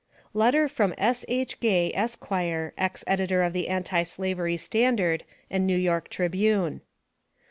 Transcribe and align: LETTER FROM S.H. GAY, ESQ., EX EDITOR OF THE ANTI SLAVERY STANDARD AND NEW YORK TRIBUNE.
LETTER 0.33 0.67
FROM 0.67 0.95
S.H. 0.97 1.59
GAY, 1.59 1.91
ESQ., 1.93 2.25
EX 2.75 3.03
EDITOR 3.05 3.43
OF 3.43 3.53
THE 3.53 3.69
ANTI 3.69 4.01
SLAVERY 4.03 4.57
STANDARD 4.57 5.23
AND 5.51 5.67
NEW 5.67 5.77
YORK 5.77 6.09
TRIBUNE. 6.09 6.81